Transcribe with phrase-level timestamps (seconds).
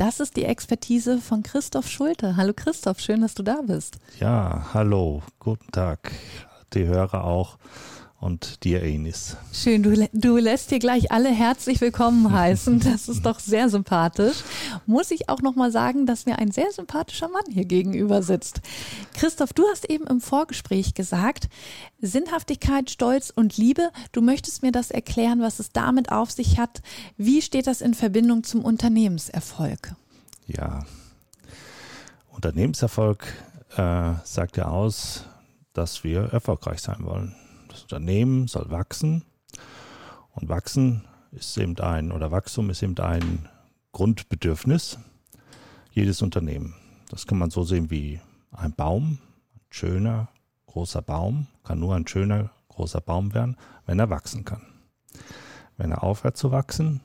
[0.00, 2.38] Das ist die Expertise von Christoph Schulte.
[2.38, 3.98] Hallo Christoph, schön, dass du da bist.
[4.18, 6.10] Ja, hallo, guten Tag.
[6.72, 7.58] Die Hörer auch
[8.20, 9.36] und dir, Enis.
[9.50, 12.80] Schön, du, du lässt dir gleich alle herzlich willkommen heißen.
[12.80, 14.44] Das ist doch sehr sympathisch.
[14.84, 18.60] Muss ich auch nochmal sagen, dass mir ein sehr sympathischer Mann hier gegenüber sitzt.
[19.14, 21.48] Christoph, du hast eben im Vorgespräch gesagt,
[22.02, 23.90] Sinnhaftigkeit, Stolz und Liebe.
[24.12, 26.82] Du möchtest mir das erklären, was es damit auf sich hat.
[27.16, 29.94] Wie steht das in Verbindung zum Unternehmenserfolg?
[30.46, 30.84] Ja,
[32.32, 33.26] Unternehmenserfolg
[33.76, 35.24] äh, sagt ja aus,
[35.72, 37.34] dass wir erfolgreich sein wollen.
[37.70, 39.24] Das Unternehmen soll wachsen
[40.32, 43.48] und wachsen ist eben ein, oder Wachstum ist eben ein
[43.92, 44.98] Grundbedürfnis
[45.92, 46.74] jedes Unternehmen.
[47.08, 49.18] Das kann man so sehen wie ein Baum,
[49.54, 50.28] ein schöner,
[50.66, 54.62] großer Baum, kann nur ein schöner, großer Baum werden, wenn er wachsen kann.
[55.76, 57.00] Wenn er aufhört zu wachsen,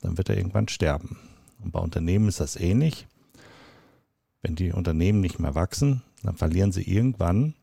[0.00, 1.16] dann wird er irgendwann sterben.
[1.62, 3.06] Und bei Unternehmen ist das ähnlich.
[4.42, 7.54] Wenn die Unternehmen nicht mehr wachsen, dann verlieren sie irgendwann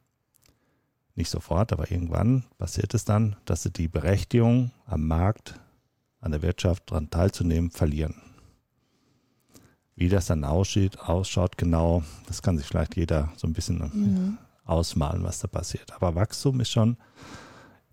[1.15, 5.59] nicht sofort, aber irgendwann passiert es dann, dass sie die Berechtigung am Markt,
[6.19, 8.15] an der Wirtschaft daran teilzunehmen, verlieren.
[9.95, 14.37] Wie das dann aussieht, ausschaut genau, das kann sich vielleicht jeder so ein bisschen mhm.
[14.65, 15.93] ausmalen, was da passiert.
[15.93, 16.97] Aber Wachstum ist schon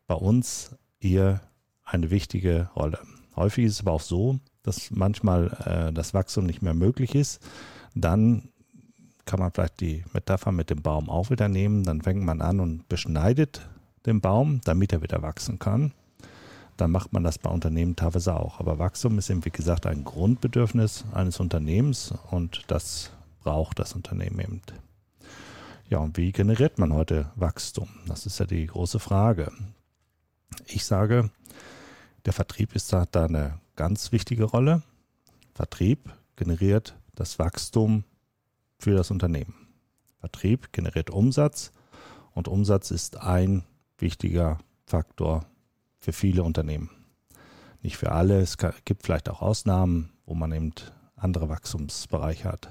[0.08, 1.40] bei uns hier
[1.84, 2.98] eine wichtige Rolle.
[3.36, 7.40] Häufig ist es aber auch so, dass manchmal äh, das Wachstum nicht mehr möglich ist.
[7.94, 8.48] Dann
[9.24, 11.84] kann man vielleicht die Metapher mit dem Baum auch wieder nehmen.
[11.84, 13.68] Dann fängt man an und beschneidet
[14.06, 15.92] den Baum, damit er wieder wachsen kann.
[16.76, 18.58] Dann macht man das bei Unternehmen teilweise auch.
[18.58, 23.10] Aber Wachstum ist eben, wie gesagt, ein Grundbedürfnis eines Unternehmens und das
[23.42, 24.62] braucht das Unternehmen eben.
[25.88, 27.88] Ja, und wie generiert man heute Wachstum?
[28.06, 29.52] Das ist ja die große Frage.
[30.66, 31.30] Ich sage,
[32.24, 34.82] der Vertrieb ist da, da eine ganz wichtige Rolle.
[35.54, 38.04] Vertrieb generiert das Wachstum
[38.82, 39.54] für das Unternehmen.
[40.18, 41.70] Vertrieb generiert Umsatz
[42.32, 43.64] und Umsatz ist ein
[43.98, 45.46] wichtiger Faktor
[45.98, 46.90] für viele Unternehmen.
[47.80, 50.72] Nicht für alle, es gibt vielleicht auch Ausnahmen, wo man eben
[51.14, 52.70] andere Wachstumsbereiche hat.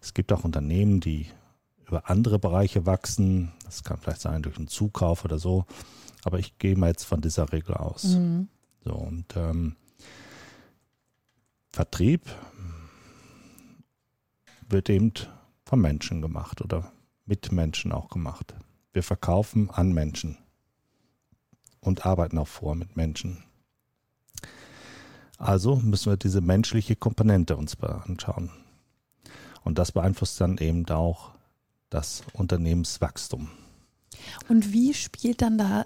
[0.00, 1.28] Es gibt auch Unternehmen, die
[1.86, 3.52] über andere Bereiche wachsen.
[3.64, 5.66] Das kann vielleicht sein durch einen Zukauf oder so.
[6.24, 8.04] Aber ich gehe mal jetzt von dieser Regel aus.
[8.04, 8.48] Mhm.
[8.84, 9.76] So, und ähm,
[11.70, 12.22] Vertrieb
[14.72, 15.12] wird eben
[15.64, 16.92] von Menschen gemacht oder
[17.26, 18.54] mit Menschen auch gemacht.
[18.92, 20.38] Wir verkaufen an Menschen
[21.80, 23.44] und arbeiten auch vor mit Menschen.
[25.38, 28.50] Also müssen wir diese menschliche Komponente uns anschauen.
[29.64, 31.30] Und das beeinflusst dann eben auch
[31.90, 33.50] das Unternehmenswachstum.
[34.48, 35.84] Und wie spielt dann da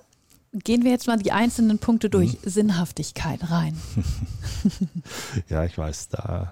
[0.65, 2.35] Gehen wir jetzt mal die einzelnen Punkte durch.
[2.35, 2.51] Mhm.
[2.51, 3.77] Sinnhaftigkeit rein.
[5.49, 6.51] ja, ich weiß, da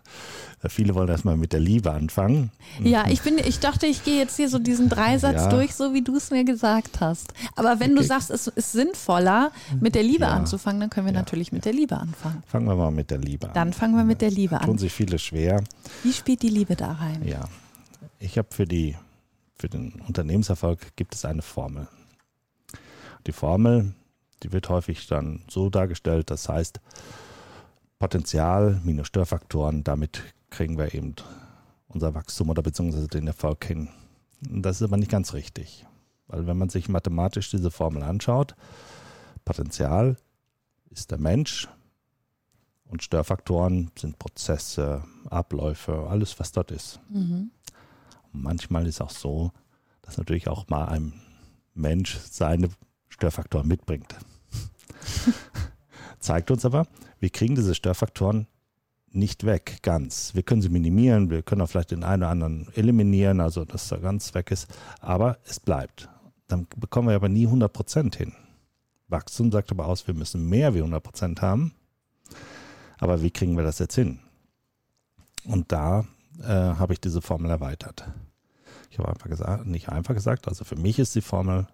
[0.68, 2.50] viele wollen erstmal mit der Liebe anfangen.
[2.82, 5.48] Ja, ich bin, ich dachte, ich gehe jetzt hier so diesen Dreisatz ja.
[5.48, 7.32] durch, so wie du es mir gesagt hast.
[7.56, 8.00] Aber wenn okay.
[8.00, 10.30] du sagst, es ist sinnvoller, mit der Liebe ja.
[10.30, 11.20] anzufangen, dann können wir ja.
[11.20, 12.42] natürlich mit der Liebe anfangen.
[12.46, 13.54] Fangen wir mal mit der Liebe an.
[13.54, 14.66] Dann fangen wir mit der Liebe an.
[14.66, 15.62] Tun sich viele schwer.
[16.02, 17.22] Wie spielt die Liebe da rein?
[17.26, 17.44] Ja,
[18.18, 18.96] ich habe für die
[19.56, 21.88] für den Unternehmenserfolg gibt es eine Formel.
[23.26, 23.94] Die Formel,
[24.42, 26.80] die wird häufig dann so dargestellt, das heißt
[27.98, 31.14] Potenzial minus Störfaktoren, damit kriegen wir eben
[31.88, 33.88] unser Wachstum oder beziehungsweise den Erfolg hin.
[34.40, 35.86] Das ist aber nicht ganz richtig,
[36.26, 38.54] weil wenn man sich mathematisch diese Formel anschaut,
[39.44, 40.16] Potenzial
[40.90, 41.68] ist der Mensch
[42.84, 47.00] und Störfaktoren sind Prozesse, Abläufe, alles was dort ist.
[47.08, 47.50] Mhm.
[48.32, 49.52] manchmal ist auch so,
[50.02, 51.14] dass natürlich auch mal ein
[51.74, 52.68] Mensch seine
[53.14, 54.14] Störfaktoren mitbringt.
[56.18, 56.86] Zeigt uns aber,
[57.20, 58.48] wir kriegen diese Störfaktoren
[59.10, 60.34] nicht weg, ganz.
[60.34, 63.90] Wir können sie minimieren, wir können auch vielleicht den einen oder anderen eliminieren, also dass
[63.92, 64.66] er ganz weg ist,
[65.00, 66.08] aber es bleibt.
[66.48, 68.32] Dann bekommen wir aber nie 100% hin.
[69.06, 71.72] Wachstum sagt aber aus, wir müssen mehr wie 100% haben.
[72.98, 74.18] Aber wie kriegen wir das jetzt hin?
[75.44, 76.04] Und da
[76.40, 78.10] äh, habe ich diese Formel erweitert.
[78.90, 81.68] Ich habe einfach gesagt, nicht einfach gesagt, also für mich ist die Formel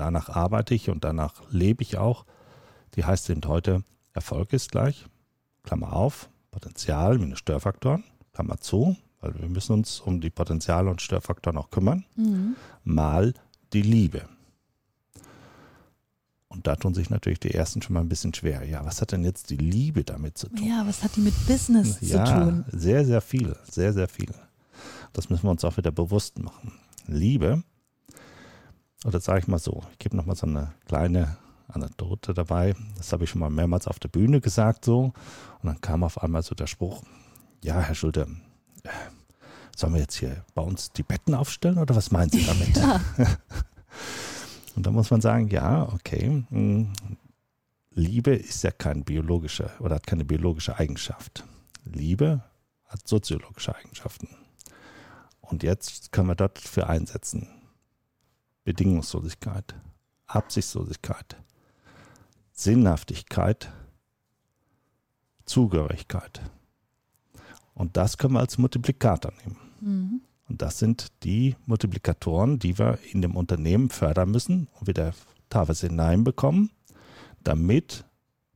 [0.00, 2.24] danach arbeite ich und danach lebe ich auch.
[2.94, 5.04] Die heißt eben heute, Erfolg ist gleich,
[5.62, 8.02] Klammer auf, Potenzial minus Störfaktoren,
[8.32, 12.04] Klammer zu, weil wir müssen uns um die Potenziale und Störfaktoren auch kümmern,
[12.82, 13.34] mal
[13.74, 14.22] die Liebe.
[16.48, 18.64] Und da tun sich natürlich die ersten schon mal ein bisschen schwer.
[18.64, 20.66] Ja, was hat denn jetzt die Liebe damit zu tun?
[20.66, 22.64] Ja, was hat die mit Business ja, zu tun?
[22.72, 24.34] sehr, sehr viel, sehr, sehr viel.
[25.12, 26.72] Das müssen wir uns auch wieder bewusst machen.
[27.06, 27.62] Liebe,
[29.04, 31.36] oder sage ich mal so, ich gebe nochmal so eine kleine
[31.68, 32.74] Anekdote dabei.
[32.96, 35.12] Das habe ich schon mal mehrmals auf der Bühne gesagt so.
[35.62, 37.02] Und dann kam auf einmal so der Spruch,
[37.62, 38.26] ja, Herr Schulte,
[38.82, 38.88] äh,
[39.76, 42.76] sollen wir jetzt hier bei uns die Betten aufstellen oder was meinen Sie damit?
[42.76, 43.00] Ja.
[44.76, 46.92] Und da muss man sagen, ja, okay, mh,
[47.90, 51.44] Liebe ist ja kein biologische oder hat keine biologische Eigenschaft.
[51.84, 52.42] Liebe
[52.86, 54.28] hat soziologische Eigenschaften.
[55.40, 57.48] Und jetzt können wir dafür einsetzen.
[58.64, 59.74] Bedingungslosigkeit,
[60.26, 61.36] Absichtslosigkeit,
[62.52, 63.72] Sinnhaftigkeit,
[65.44, 66.40] Zugehörigkeit.
[67.74, 69.56] Und das können wir als Multiplikator nehmen.
[69.80, 70.20] Mhm.
[70.48, 75.14] Und das sind die Multiplikatoren, die wir in dem Unternehmen fördern müssen und wieder
[75.48, 76.70] teilweise hineinbekommen,
[77.42, 78.04] damit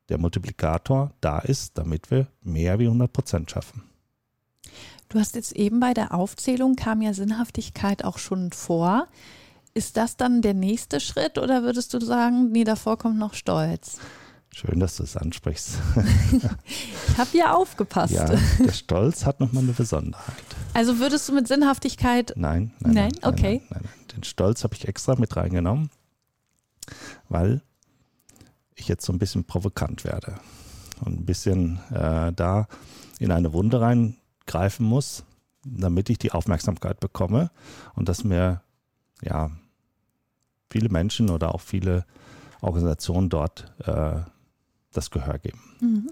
[0.08, 3.84] der Multiplikator da ist, damit wir mehr wie 100 Prozent schaffen.
[5.08, 9.06] Du hast jetzt eben bei der Aufzählung kam ja Sinnhaftigkeit auch schon vor.
[9.74, 13.98] Ist das dann der nächste Schritt oder würdest du sagen, nee, davor kommt noch Stolz?
[14.50, 15.78] Schön, dass du es ansprichst.
[17.08, 18.12] Ich habe ja aufgepasst.
[18.12, 20.34] Ja, der Stolz hat nochmal eine Besonderheit.
[20.72, 23.12] Also würdest du mit Sinnhaftigkeit, Nein, nein, Nein?
[23.22, 23.62] Okay.
[23.70, 24.16] Nein, nein, nein.
[24.16, 25.90] Den Stolz habe ich extra mit reingenommen,
[27.28, 27.62] weil
[28.74, 30.34] ich jetzt so ein bisschen provokant werde
[31.04, 32.66] und ein bisschen äh, da
[33.20, 35.24] in eine Wunde reingreifen muss,
[35.64, 37.50] damit ich die Aufmerksamkeit bekomme
[37.94, 38.62] und dass mir
[39.22, 39.50] ja
[40.74, 42.04] viele Menschen oder auch viele
[42.60, 44.22] Organisationen dort äh,
[44.92, 45.60] das Gehör geben.
[45.80, 46.10] Mhm.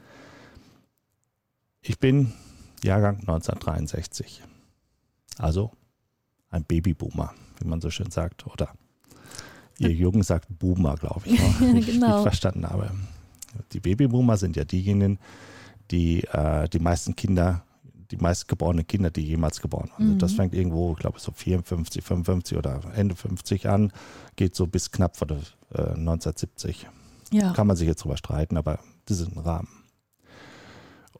[1.80, 2.32] Ich bin
[2.84, 4.40] Jahrgang 1963.
[5.38, 5.72] Also
[6.48, 8.46] ein Babyboomer, wie man so schön sagt.
[8.46, 8.72] Oder
[9.78, 12.22] ihr Jungen sagt Boomer, glaube ich, wie ich genau.
[12.22, 12.88] verstanden habe.
[13.72, 15.18] Die Babyboomer sind ja diejenigen,
[15.90, 17.64] die äh, die meisten Kinder,
[18.12, 20.14] die meistgeborenen Kinder, die jemals geboren wurden.
[20.14, 20.18] Mhm.
[20.18, 23.92] Das fängt irgendwo, ich glaube, so 54, 55 oder Ende 50 an,
[24.36, 25.38] geht so bis knapp vor der,
[25.74, 26.86] äh, 1970.
[27.32, 27.52] ja.
[27.54, 29.68] Kann man sich jetzt drüber streiten, aber das ist ein Rahmen.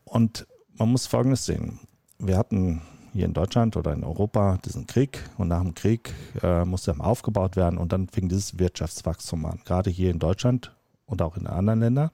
[0.05, 1.81] Und man muss Folgendes sehen.
[2.19, 6.12] Wir hatten hier in Deutschland oder in Europa diesen Krieg und nach dem Krieg
[6.43, 10.75] äh, musste er aufgebaut werden und dann fing dieses Wirtschaftswachstum an, gerade hier in Deutschland
[11.06, 12.11] und auch in anderen Ländern.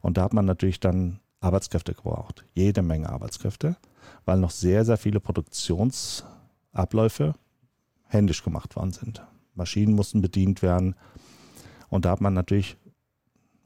[0.00, 3.76] Und da hat man natürlich dann Arbeitskräfte gebraucht, jede Menge Arbeitskräfte,
[4.24, 7.34] weil noch sehr, sehr viele Produktionsabläufe
[8.06, 9.22] händisch gemacht worden sind.
[9.54, 10.94] Maschinen mussten bedient werden
[11.88, 12.76] und da hat man natürlich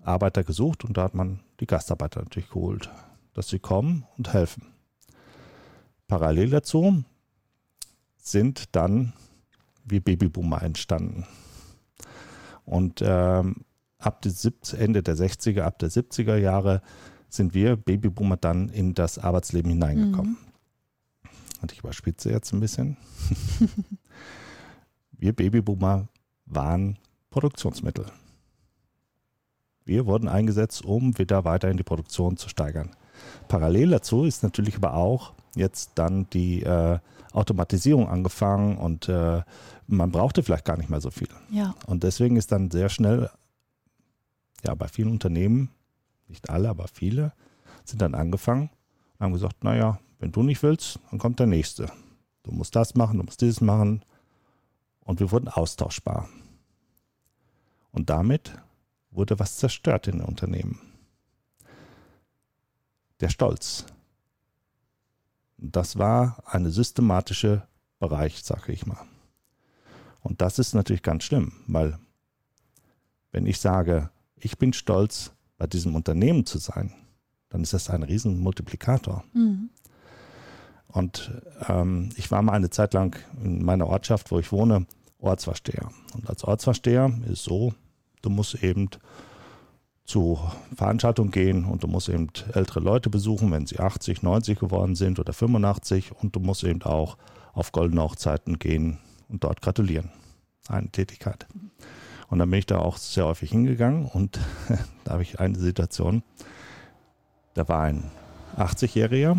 [0.02, 2.90] Arbeiter gesucht und da hat man die Gastarbeiter natürlich geholt,
[3.34, 4.68] dass sie kommen und helfen.
[6.06, 7.04] Parallel dazu
[8.16, 9.12] sind dann
[9.84, 11.26] wie Babyboomer entstanden.
[12.64, 13.64] Und ähm,
[13.98, 16.82] ab der 70, Ende der 60er, ab der 70er Jahre
[17.28, 20.36] sind wir Babyboomer dann in das Arbeitsleben hineingekommen.
[21.62, 22.96] Und ich überspitze jetzt ein bisschen.
[25.12, 26.08] wir Babyboomer
[26.46, 26.98] waren
[27.30, 28.06] Produktionsmittel.
[29.84, 32.90] Wir wurden eingesetzt, um wieder weiter in die Produktion zu steigern.
[33.48, 36.98] Parallel dazu ist natürlich aber auch jetzt dann die äh,
[37.32, 39.42] Automatisierung angefangen und äh,
[39.86, 41.28] man brauchte vielleicht gar nicht mehr so viel.
[41.50, 41.74] ja.
[41.86, 43.30] Und deswegen ist dann sehr schnell,
[44.64, 45.70] ja, bei vielen Unternehmen,
[46.28, 47.32] nicht alle, aber viele,
[47.84, 48.70] sind dann angefangen
[49.18, 51.90] und haben gesagt, naja, wenn du nicht willst, dann kommt der Nächste.
[52.42, 54.04] Du musst das machen, du musst dieses machen.
[55.00, 56.28] Und wir wurden austauschbar.
[57.92, 58.58] Und damit
[59.10, 60.80] wurde was zerstört in den Unternehmen.
[63.20, 63.86] Der Stolz.
[65.58, 67.66] Das war eine systematische
[67.98, 69.06] Bereich, sage ich mal.
[70.20, 71.98] Und das ist natürlich ganz schlimm, weil
[73.30, 76.92] wenn ich sage, ich bin stolz, bei diesem Unternehmen zu sein,
[77.48, 79.24] dann ist das ein riesen Multiplikator.
[79.32, 79.70] Mhm.
[80.96, 81.30] Und
[81.68, 84.86] ähm, ich war mal eine Zeit lang in meiner Ortschaft, wo ich wohne,
[85.18, 85.90] Ortsvorsteher.
[86.14, 87.74] Und als Ortsvorsteher ist so,
[88.22, 88.88] du musst eben
[90.06, 90.40] zu
[90.74, 95.18] Veranstaltungen gehen und du musst eben ältere Leute besuchen, wenn sie 80, 90 geworden sind
[95.18, 97.18] oder 85 und du musst eben auch
[97.52, 98.98] auf goldene Hochzeiten gehen
[99.28, 100.10] und dort gratulieren.
[100.66, 101.46] Eine Tätigkeit.
[102.28, 104.40] Und dann bin ich da auch sehr häufig hingegangen und
[105.04, 106.22] da habe ich eine Situation,
[107.52, 108.10] da war ein
[108.56, 109.36] 80-Jähriger,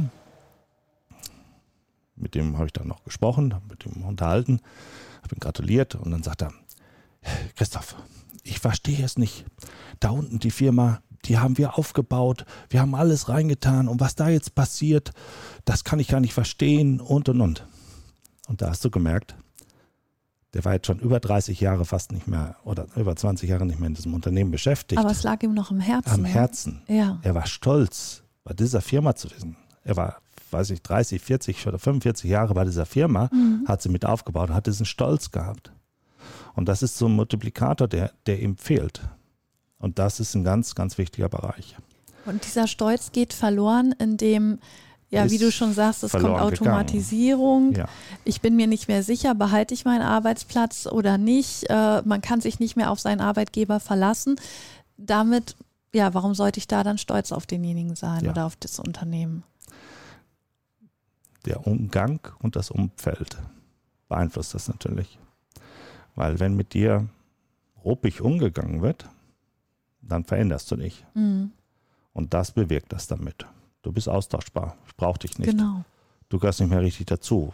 [2.18, 4.60] mit dem habe ich dann noch gesprochen, habe mit ihm unterhalten,
[5.24, 6.54] habe ihm gratuliert und dann sagt er,
[7.56, 7.96] Christoph,
[8.44, 9.46] ich verstehe es nicht.
[10.00, 14.30] Da unten die Firma die haben wir aufgebaut, wir haben alles reingetan und was da
[14.30, 15.12] jetzt passiert,
[15.66, 17.68] das kann ich gar nicht verstehen und und und.
[18.48, 19.36] Und da hast du gemerkt,
[20.54, 23.80] der war jetzt schon über 30 Jahre fast nicht mehr oder über 20 Jahre nicht
[23.80, 25.00] mehr in diesem Unternehmen beschäftigt.
[25.00, 26.14] Aber es lag ihm noch im Herzen.
[26.14, 26.26] Am?
[26.26, 26.82] Herzen.
[26.88, 27.20] Ja.
[27.22, 29.58] Er war stolz, bei dieser Firma zu wissen.
[29.84, 30.22] Er war,
[30.52, 33.66] weiß ich, 30, 40 oder 45 Jahre bei dieser Firma, Mhm.
[33.68, 35.72] hat sie mit aufgebaut und hat diesen Stolz gehabt.
[36.56, 39.02] Und das ist so ein Multiplikator, der, der ihm fehlt.
[39.80, 41.76] Und das ist ein ganz, ganz wichtiger Bereich.
[42.26, 44.60] Und dieser Stolz geht verloren, indem,
[45.10, 46.26] ja, Ist wie du schon sagst, es kommt.
[46.26, 47.74] Automatisierung.
[47.76, 47.86] Ja.
[48.26, 51.70] Ich bin mir nicht mehr sicher, behalte ich meinen Arbeitsplatz oder nicht.
[51.70, 54.36] Äh, man kann sich nicht mehr auf seinen Arbeitgeber verlassen.
[54.98, 55.56] Damit,
[55.94, 58.32] ja, warum sollte ich da dann stolz auf denjenigen sein Ja.
[58.32, 59.44] oder auf das Unternehmen?
[61.46, 63.38] Der Umgang und das Umfeld
[64.08, 65.20] beeinflusst das natürlich.
[66.16, 67.08] Weil wenn mit dir
[67.84, 69.08] ruppig umgegangen wird,
[70.02, 71.06] dann veränderst du dich.
[71.14, 71.52] Mhm.
[72.14, 73.46] Und das bewirkt das damit.
[73.84, 74.76] Du bist austauschbar.
[74.88, 75.52] Ich brauche dich nicht.
[75.52, 75.84] Genau.
[76.30, 77.54] Du gehörst nicht mehr richtig dazu.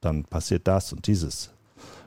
[0.00, 1.52] Dann passiert das und dieses.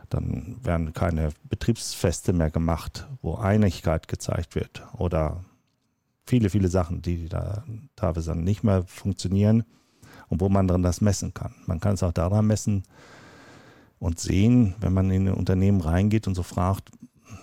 [0.09, 4.83] Dann werden keine Betriebsfeste mehr gemacht, wo Einigkeit gezeigt wird.
[4.97, 5.43] Oder
[6.25, 7.63] viele, viele Sachen, die da
[7.95, 9.63] teilweise dann nicht mehr funktionieren
[10.31, 11.53] und wo man dann das messen kann.
[11.67, 12.83] Man kann es auch daran messen
[14.00, 16.89] und sehen, wenn man in ein Unternehmen reingeht und so fragt,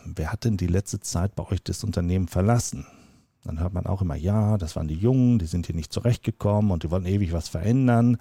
[0.06, 2.86] wer hat denn die letzte Zeit bei euch das Unternehmen verlassen?
[3.44, 6.70] Dann hört man auch immer, ja, das waren die Jungen, die sind hier nicht zurechtgekommen
[6.70, 8.16] und die wollen ewig was verändern.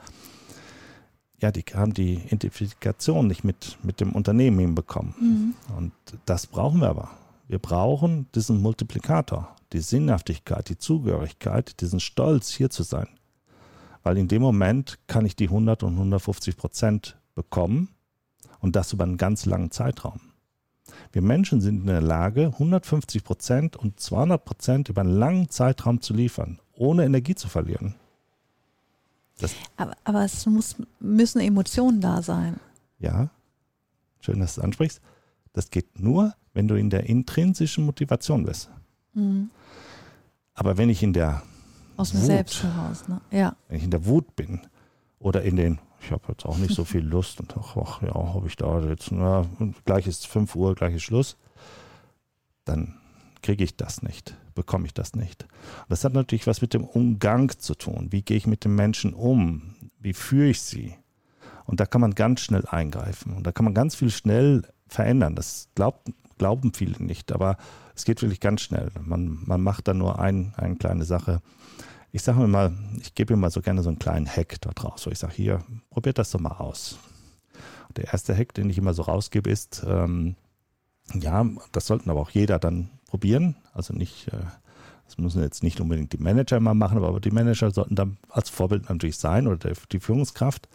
[1.42, 5.16] Ja, die haben die Identifikation nicht mit, mit dem Unternehmen hinbekommen.
[5.20, 5.54] Mhm.
[5.78, 5.94] Und
[6.26, 7.10] das brauchen wir aber.
[7.48, 13.08] Wir brauchen diesen Multiplikator, die Sinnhaftigkeit, die Zugehörigkeit, diesen Stolz, hier zu sein.
[14.08, 17.90] Weil in dem Moment kann ich die 100 und 150 Prozent bekommen
[18.62, 20.22] und das über einen ganz langen Zeitraum.
[21.12, 26.00] Wir Menschen sind in der Lage, 150 Prozent und 200 Prozent über einen langen Zeitraum
[26.00, 27.96] zu liefern, ohne Energie zu verlieren.
[29.76, 32.62] Aber, aber es muss, müssen Emotionen da sein.
[33.00, 33.30] Ja,
[34.22, 35.02] schön, dass du es ansprichst.
[35.52, 38.70] Das geht nur, wenn du in der intrinsischen Motivation bist.
[39.16, 39.50] Mhm.
[40.54, 41.44] Aber wenn ich in der,
[41.98, 42.28] Aus dem Wut.
[42.28, 43.08] Selbst heraus.
[43.08, 43.22] Ne?
[43.32, 43.56] Ja.
[43.68, 44.62] wenn ich in der Wut bin
[45.20, 48.14] oder in den, ich habe jetzt auch nicht so viel Lust und ach, ach ja,
[48.14, 49.46] habe ich da jetzt, na,
[49.86, 51.38] gleich ist 5 Uhr, gleich ist Schluss,
[52.66, 52.96] dann
[53.42, 55.44] kriege ich das nicht, bekomme ich das nicht.
[55.44, 58.08] Und das hat natürlich was mit dem Umgang zu tun.
[58.12, 59.76] Wie gehe ich mit den Menschen um?
[60.00, 60.96] Wie führe ich sie?
[61.66, 65.36] Und da kann man ganz schnell eingreifen und da kann man ganz viel schnell verändern.
[65.36, 67.58] Das glaubt, glauben viele nicht, aber
[67.96, 68.92] es geht wirklich ganz schnell.
[69.02, 71.42] Man, man macht da nur ein, eine kleine Sache.
[72.12, 74.84] Ich sage mir mal, ich gebe mir mal so gerne so einen kleinen Hack dort
[74.84, 76.98] raus, wo ich sage, hier, probiert das doch mal aus.
[77.96, 80.36] Der erste Hack, den ich immer so rausgebe, ist, ähm,
[81.14, 83.56] ja, das sollten aber auch jeder dann probieren.
[83.74, 84.38] Also nicht, äh,
[85.06, 88.50] das müssen jetzt nicht unbedingt die Manager mal machen, aber die Manager sollten dann als
[88.50, 90.68] Vorbild natürlich sein oder der, die Führungskraft.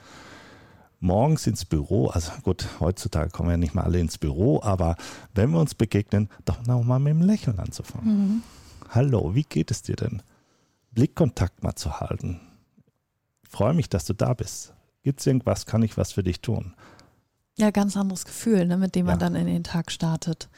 [1.03, 4.95] Morgens ins Büro, also gut, heutzutage kommen ja nicht mal alle ins Büro, aber
[5.35, 8.07] wenn wir uns begegnen, doch nochmal mit dem Lächeln anzufangen.
[8.37, 8.43] Mhm.
[8.89, 10.23] Hallo, wie geht es dir denn?
[10.93, 12.41] Blickkontakt mal zu halten.
[13.43, 14.75] Freue mich, dass du da bist.
[15.03, 15.67] Gibt es irgendwas?
[15.67, 16.75] Kann ich was für dich tun?
[17.59, 19.19] Ja, ganz anderes Gefühl, ne, mit dem man Ja.
[19.19, 20.49] dann in den Tag startet.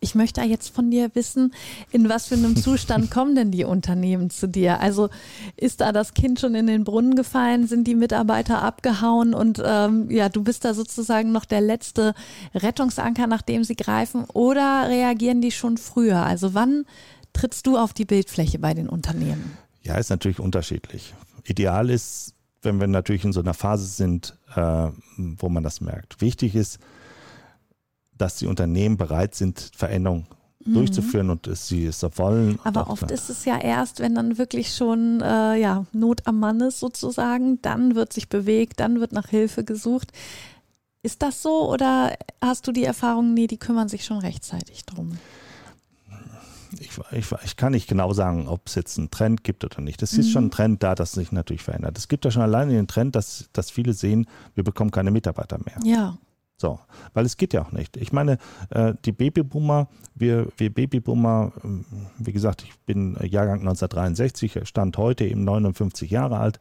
[0.00, 1.54] Ich möchte jetzt von dir wissen,
[1.90, 4.80] in was für einem Zustand kommen denn die Unternehmen zu dir?
[4.80, 5.10] Also
[5.56, 7.66] ist da das Kind schon in den Brunnen gefallen?
[7.66, 9.34] Sind die Mitarbeiter abgehauen?
[9.34, 12.14] Und ähm, ja, du bist da sozusagen noch der letzte
[12.54, 14.24] Rettungsanker, nach dem sie greifen?
[14.32, 16.22] Oder reagieren die schon früher?
[16.22, 16.86] Also wann
[17.32, 19.56] trittst du auf die Bildfläche bei den Unternehmen?
[19.82, 21.14] Ja, ist natürlich unterschiedlich.
[21.44, 26.20] Ideal ist, wenn wir natürlich in so einer Phase sind, äh, wo man das merkt.
[26.20, 26.78] Wichtig ist,
[28.20, 30.26] dass die Unternehmen bereit sind, Veränderungen
[30.62, 32.48] durchzuführen und es sie es wollen.
[32.50, 32.58] Mhm.
[32.64, 36.60] Aber oft ist es ja erst, wenn dann wirklich schon äh, ja, Not am Mann
[36.60, 40.12] ist sozusagen, dann wird sich bewegt, dann wird nach Hilfe gesucht.
[41.02, 45.16] Ist das so oder hast du die Erfahrung, nee, die kümmern sich schon rechtzeitig drum?
[46.78, 50.02] ich, ich, ich kann nicht genau sagen, ob es jetzt einen Trend gibt oder nicht.
[50.02, 50.30] Es ist Mhm.
[50.30, 51.98] schon ein Trend da, dass sich natürlich verändert.
[51.98, 55.58] Es gibt ja schon alleine den Trend, dass, dass viele sehen, wir bekommen keine Mitarbeiter
[55.58, 55.78] mehr.
[55.84, 56.16] Ja,
[56.60, 56.78] So,
[57.14, 57.96] weil es geht ja auch nicht.
[57.96, 58.36] Ich meine,
[58.68, 61.86] äh, die Babyboomer, wir, wir Babyboomer, ähm,
[62.18, 66.60] wie gesagt, ich bin äh, Jahrgang 1963, stand heute eben 59 Jahre alt.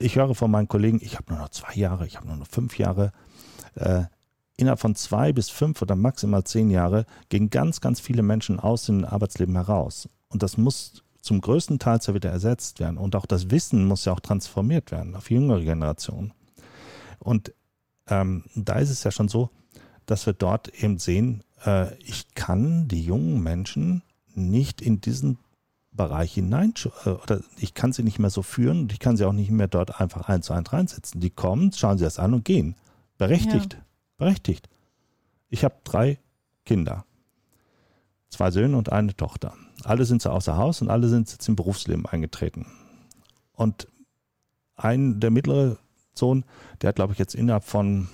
[0.00, 2.48] Ich höre von meinen Kollegen, ich habe nur noch zwei Jahre, ich habe nur noch
[2.48, 3.12] fünf Jahre.
[3.76, 4.06] Äh,
[4.56, 8.86] innerhalb von zwei bis fünf oder maximal zehn Jahre gehen ganz, ganz viele Menschen aus
[8.86, 10.08] dem Arbeitsleben heraus.
[10.28, 12.98] Und das muss zum größten Teil ja wieder ersetzt werden.
[12.98, 16.32] Und auch das Wissen muss ja auch transformiert werden auf jüngere Generationen.
[17.20, 17.52] Und
[18.08, 19.50] ähm, da ist es ja schon so,
[20.06, 24.02] dass wir dort eben sehen, äh, ich kann die jungen Menschen
[24.34, 25.38] nicht in diesen
[25.92, 29.24] Bereich hinein, äh, oder ich kann sie nicht mehr so führen und ich kann sie
[29.24, 31.20] auch nicht mehr dort einfach eins zu eins reinsetzen.
[31.20, 32.76] Die kommen, schauen sie das an und gehen.
[33.18, 33.74] Berechtigt.
[33.74, 33.80] Ja.
[34.18, 34.68] Berechtigt.
[35.48, 36.18] Ich habe drei
[36.64, 37.04] Kinder.
[38.28, 39.54] Zwei Söhne und eine Tochter.
[39.84, 42.66] Alle sind so außer Haus und alle sind jetzt im Berufsleben eingetreten.
[43.52, 43.88] Und
[44.74, 45.78] ein, der mittlere
[46.18, 46.44] Sohn,
[46.80, 48.08] der hat, glaube ich, jetzt innerhalb von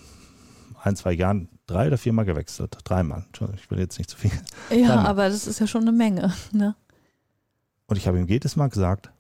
[0.83, 2.77] ein, zwei Jahren drei oder viermal gewechselt.
[2.85, 3.25] Dreimal.
[3.55, 4.33] Ich will jetzt nicht zu viel.
[4.71, 5.07] Ja, Dreimal.
[5.07, 6.33] aber das ist ja schon eine Menge.
[6.53, 6.75] Ne?
[7.87, 9.13] Und ich habe ihm jedes Mal gesagt,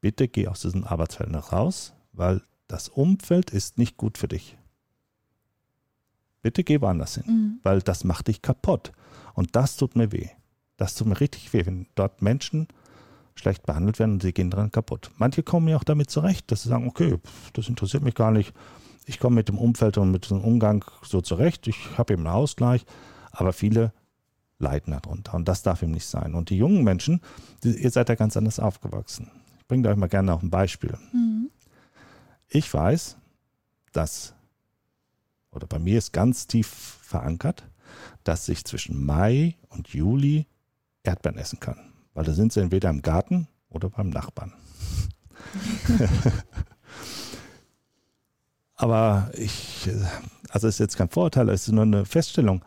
[0.00, 4.56] bitte geh aus diesem Arbeitsverhältnis raus, weil das Umfeld ist nicht gut für dich.
[6.42, 7.60] Bitte geh woanders hin, mhm.
[7.62, 8.92] weil das macht dich kaputt.
[9.32, 10.28] Und das tut mir weh.
[10.76, 12.68] Das tut mir richtig weh, wenn dort Menschen
[13.34, 15.10] schlecht behandelt werden und sie gehen dran kaputt.
[15.16, 17.18] Manche kommen ja auch damit zurecht, dass sie sagen, okay,
[17.52, 18.54] das interessiert mich gar nicht.
[19.06, 21.66] Ich komme mit dem Umfeld und mit dem Umgang so zurecht.
[21.66, 22.86] Ich habe eben einen Ausgleich.
[23.32, 23.92] Aber viele
[24.58, 25.34] leiden darunter.
[25.34, 26.34] Und das darf ihm nicht sein.
[26.34, 27.20] Und die jungen Menschen,
[27.62, 29.30] die, ihr seid ja ganz anders aufgewachsen.
[29.58, 30.96] Ich bringe euch mal gerne auch ein Beispiel.
[31.12, 31.50] Mhm.
[32.48, 33.16] Ich weiß,
[33.92, 34.34] dass,
[35.50, 37.64] oder bei mir ist ganz tief verankert,
[38.22, 40.46] dass ich zwischen Mai und Juli
[41.02, 41.93] Erdbeeren essen kann.
[42.14, 44.52] Weil da sind sie entweder im Garten oder beim Nachbarn.
[48.76, 49.88] Aber ich,
[50.50, 52.64] also es ist jetzt kein Vorurteil, es ist nur eine Feststellung.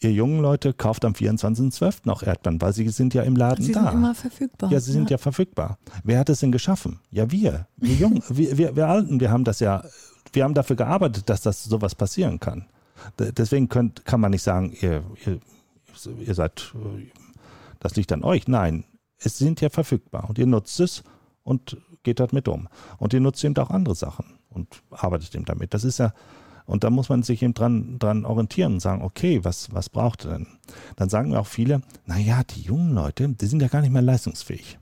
[0.00, 2.00] Ihr jungen Leute kauft am 24.12.
[2.04, 3.80] noch Erdbeeren, weil sie sind ja im Laden sie da.
[3.80, 4.72] Sie sind immer verfügbar.
[4.72, 5.14] Ja, sie sind ja.
[5.14, 5.78] ja verfügbar.
[6.02, 6.98] Wer hat es denn geschaffen?
[7.10, 7.68] Ja, wir.
[7.76, 9.84] Wir Jungen, wir, wir, wir Alten, wir haben das ja,
[10.32, 12.66] wir haben dafür gearbeitet, dass das sowas passieren kann.
[13.18, 15.40] Deswegen könnt, kann man nicht sagen, ihr, ihr,
[16.18, 16.72] ihr seid,
[17.82, 18.46] das liegt an euch.
[18.46, 18.84] Nein,
[19.18, 21.02] es sind ja verfügbar und ihr nutzt es
[21.42, 22.68] und geht dort mit um.
[22.98, 25.74] Und ihr nutzt eben auch andere Sachen und arbeitet eben damit.
[25.74, 26.14] Das ist ja,
[26.64, 30.24] und da muss man sich eben dran, dran orientieren und sagen, okay, was, was braucht
[30.24, 30.46] er denn?
[30.96, 34.02] Dann sagen mir auch viele, naja, die jungen Leute, die sind ja gar nicht mehr
[34.02, 34.78] leistungsfähig.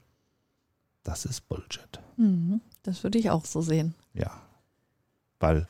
[1.02, 2.00] Das ist Bullshit.
[2.18, 3.94] Mhm, das würde ich auch so sehen.
[4.12, 4.30] Ja.
[5.38, 5.66] Weil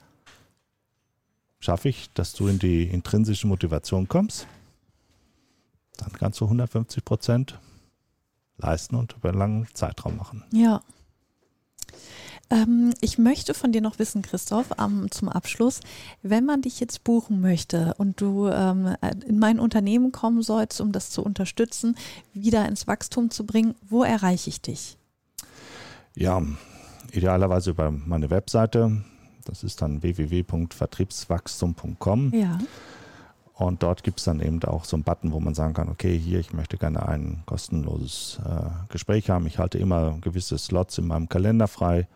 [1.60, 4.49] schaffe ich, dass du in die intrinsische Motivation kommst,
[6.00, 7.58] dann kannst du 150 Prozent
[8.58, 10.45] leisten und über einen langen Zeitraum machen.
[10.52, 10.82] Ja.
[12.50, 15.80] Ähm, ich möchte von dir noch wissen, Christoph, ähm, zum Abschluss,
[16.23, 20.93] wenn man dich jetzt buchen möchte und du ähm, in mein Unternehmen kommen sollst, um
[20.93, 21.97] das zu unterstützen,
[22.34, 24.99] wieder ins Wachstum zu bringen, wo erreiche ich dich?
[26.17, 26.43] Ja,
[27.13, 29.04] idealerweise über meine Webseite.
[29.45, 32.34] Das ist dann www.vertriebswachstum.com.
[32.34, 32.58] Ja.
[33.60, 36.18] Und dort gibt es dann eben auch so einen Button, wo man sagen kann, okay,
[36.18, 39.46] hier, ich möchte gerne ein kostenloses äh, Gespräch haben.
[39.46, 42.08] Ich halte immer gewisse Slots in meinem Kalender frei.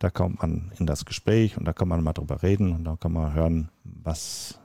[0.00, 2.96] Da kommt man in das Gespräch und da kann man mal drüber reden und da
[2.96, 4.58] kann man hören, was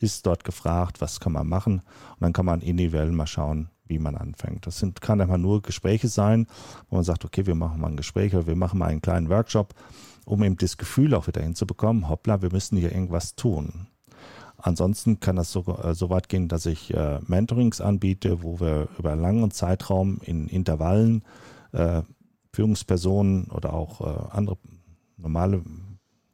[0.00, 4.00] ist dort gefragt, was kann man machen und dann kann man individuell mal schauen, wie
[4.00, 4.66] man anfängt.
[4.66, 6.48] Das sind, kann einfach nur Gespräche sein,
[6.90, 9.28] wo man sagt, okay, wir machen mal ein Gespräch oder wir machen mal einen kleinen
[9.28, 9.74] Workshop,
[10.24, 13.86] um eben das Gefühl auch wieder hinzubekommen, hoppla, wir müssen hier irgendwas tun.
[14.68, 18.88] Ansonsten kann das so, äh, so weit gehen, dass ich äh, Mentorings anbiete, wo wir
[18.98, 21.22] über einen langen Zeitraum in Intervallen
[21.72, 22.02] äh,
[22.52, 24.58] Führungspersonen oder auch äh, andere
[25.16, 25.62] normale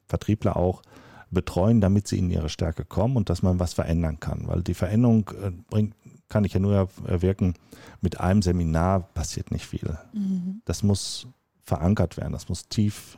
[0.07, 0.81] Vertriebler auch
[1.31, 4.47] betreuen, damit sie in ihre Stärke kommen und dass man was verändern kann.
[4.47, 5.95] Weil die Veränderung äh, bringt,
[6.27, 7.55] kann ich ja nur erwirken,
[8.01, 9.97] mit einem Seminar passiert nicht viel.
[10.13, 10.61] Mhm.
[10.65, 11.27] Das muss
[11.63, 13.17] verankert werden, das muss tief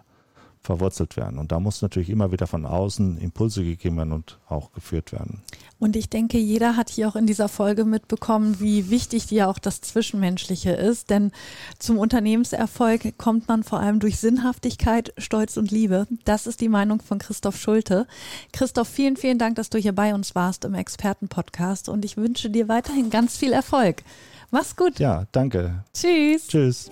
[0.67, 1.39] verwurzelt werden.
[1.39, 5.41] Und da muss natürlich immer wieder von außen Impulse gegeben werden und auch geführt werden.
[5.79, 9.59] Und ich denke, jeder hat hier auch in dieser Folge mitbekommen, wie wichtig dir auch
[9.59, 11.09] das Zwischenmenschliche ist.
[11.09, 11.31] Denn
[11.79, 16.05] zum Unternehmenserfolg kommt man vor allem durch Sinnhaftigkeit, Stolz und Liebe.
[16.25, 18.05] Das ist die Meinung von Christoph Schulte.
[18.51, 21.87] Christoph, vielen, vielen Dank, dass du hier bei uns warst im Expertenpodcast.
[21.87, 24.03] Und ich wünsche dir weiterhin ganz viel Erfolg.
[24.51, 24.99] Mach's gut.
[24.99, 25.83] Ja, danke.
[25.93, 26.47] Tschüss.
[26.47, 26.91] Tschüss.